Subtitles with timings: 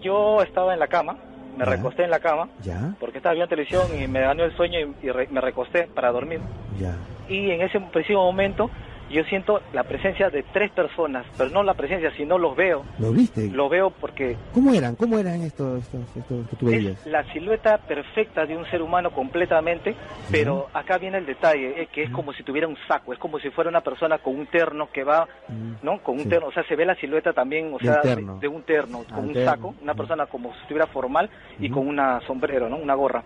[0.00, 1.16] yo estaba en la cama,
[1.56, 1.70] me Ya.
[1.72, 5.06] recosté en la cama, Ya, porque estaba viendo televisión y me ganó el sueño y,
[5.06, 6.40] y re- me recosté para dormir.
[6.76, 6.94] ya.
[7.28, 8.70] Y en ese preciso momento
[9.10, 12.84] yo siento la presencia de tres personas, pero no la presencia, sino los veo.
[12.98, 13.48] ¿Lo viste?
[13.50, 14.96] Lo veo porque ¿Cómo eran?
[14.96, 16.98] ¿Cómo eran estos, estos, estos que tú veías?
[17.00, 19.94] es la silueta perfecta de un ser humano completamente,
[20.30, 23.38] pero acá viene el detalle, eh, que es como si tuviera un saco, es como
[23.38, 25.72] si fuera una persona con un terno que va, Mm.
[25.82, 26.02] ¿no?
[26.02, 26.28] Con un Sí.
[26.28, 29.24] terno, o sea, se ve la silueta también, o sea, de, un terno, Ah, con
[29.28, 29.50] un terno.
[29.50, 32.76] saco, una persona como si estuviera formal y con una sombrero, ¿no?
[32.76, 33.22] Una gorra.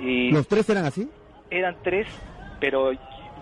[0.00, 1.08] Y ¿Los tres eran así?
[1.50, 2.06] eran tres,
[2.60, 2.90] pero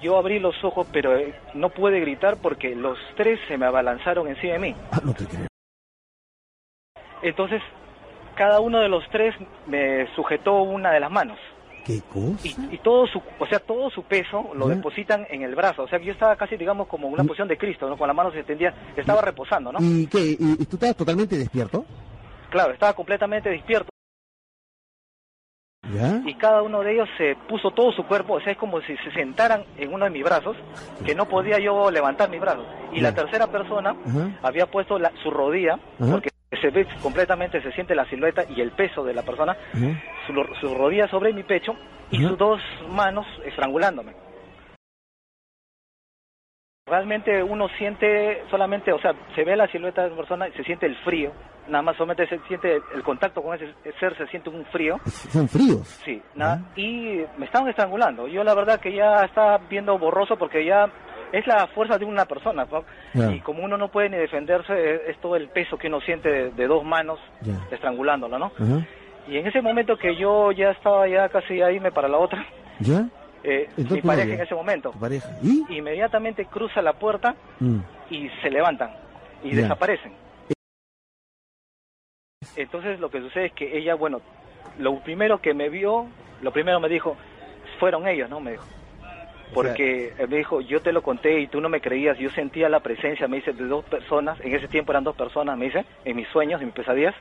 [0.03, 4.29] yo abrí los ojos, pero eh, no pude gritar porque los tres se me abalanzaron
[4.29, 4.75] encima de mí.
[4.93, 5.47] Ah, no te creo.
[7.23, 7.63] Entonces,
[8.37, 9.35] cada uno de los tres
[9.67, 11.39] me sujetó una de las manos.
[11.85, 12.41] ¿Qué cosa?
[12.45, 14.75] Y, y todo su, o sea, todo su peso lo Ya.
[14.75, 15.85] depositan en el brazo.
[15.85, 17.27] O sea, yo estaba casi, digamos, como en una Mm.
[17.29, 17.97] posición de Cristo, ¿no?
[17.97, 18.75] Con las manos extendidas.
[18.97, 19.79] Estaba reposando, ¿no?
[19.81, 20.19] ¿Y qué?
[20.19, 21.85] ¿Y, y tú estabas totalmente despierto?
[22.51, 23.89] Claro, estaba completamente despierto.
[25.95, 26.21] ¿Ya?
[26.25, 28.97] Y cada uno de ellos se puso todo su cuerpo, o sea, es como si
[28.99, 30.57] se sentaran en uno de mis brazos,
[31.05, 32.67] que no podía yo levantar mis brazos.
[32.93, 34.31] Y la tercera persona Ajá.
[34.43, 36.13] había puesto la- su rodilla, Ajá.
[36.13, 39.57] porque se ve completamente, se siente la silueta y el peso de la persona,
[40.27, 41.75] su, su rodilla sobre mi pecho
[42.11, 44.13] y sus dos manos estrangulándome.
[46.89, 50.63] Realmente uno siente solamente, o sea, se ve la silueta de la persona y se
[50.63, 51.33] siente el frío,
[51.67, 55.49] nada más solamente se siente el contacto con ese ser, se siente un frío, Son
[55.49, 55.81] fríos.
[56.05, 58.29] sí, nada, y me estaban estrangulando.
[58.29, 60.89] Yo la verdad que ya estaba viendo borroso porque ya
[61.33, 62.85] es la fuerza de una persona, ¿no?
[63.33, 66.51] Y como uno no puede ni defenderse, es todo el peso que uno siente de,
[66.53, 67.19] de dos manos
[67.73, 68.53] estrangulándolo, ¿no?
[69.27, 72.47] Y en ese momento que yo ya estaba ya casi a irme para la otra,
[72.79, 73.07] ¿Ya?
[73.49, 74.93] Eh, mi pareja en ese momento.
[75.43, 75.65] ¿Y?
[75.79, 77.79] inmediatamente cruza la puerta Mm.
[78.11, 78.91] y se levantan
[79.45, 79.63] y Ya.
[79.63, 80.13] desaparecen.
[82.57, 84.21] Entonces lo que sucede es que ella, bueno,
[84.79, 86.07] lo primero que me vio,
[86.43, 87.17] lo primero me dijo,
[87.79, 88.41] fueron ellos, ¿no?
[88.41, 88.65] Me dijo.
[89.55, 92.69] Porque eh, me dijo, yo te lo conté y tú no me creías, yo sentía
[92.69, 95.85] la presencia, me dice, de dos personas, en ese tiempo eran dos personas, me dice,
[96.05, 97.15] en mis sueños, en mis pesadillas,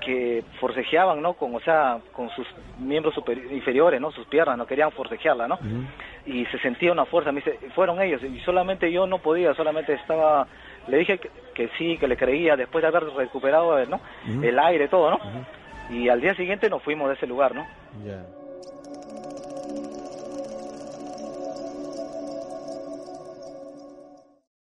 [0.00, 1.34] que forcejeaban, ¿no?
[1.34, 2.46] Con, o sea, con sus
[2.78, 4.12] miembros superi- inferiores, ¿no?
[4.12, 5.58] Sus piernas, no querían forcejearla, ¿no?
[6.26, 9.94] Y se sentía una fuerza, me dice, fueron ellos, y solamente yo no podía, solamente
[9.94, 10.46] estaba,
[10.88, 14.00] le dije que, que sí, que le creía, después de haber recuperado, ¿no?
[14.28, 14.44] Ujú.
[14.44, 15.18] El aire, todo, ¿no?
[15.90, 17.66] Y al día siguiente nos fuimos de ese lugar, ¿no?
[18.04, 18.24] Ya.